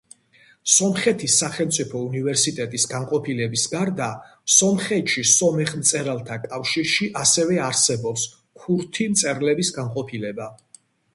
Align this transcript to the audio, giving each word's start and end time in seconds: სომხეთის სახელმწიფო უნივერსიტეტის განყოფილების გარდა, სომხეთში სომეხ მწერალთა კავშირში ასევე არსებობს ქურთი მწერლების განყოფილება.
სომხეთის 0.75 1.33
სახელმწიფო 1.41 1.99
უნივერსიტეტის 2.05 2.85
განყოფილების 2.93 3.65
გარდა, 3.73 4.07
სომხეთში 4.55 5.25
სომეხ 5.33 5.73
მწერალთა 5.83 6.37
კავშირში 6.49 7.09
ასევე 7.25 7.59
არსებობს 7.69 8.25
ქურთი 8.63 9.07
მწერლების 9.17 9.75
განყოფილება. 9.77 10.49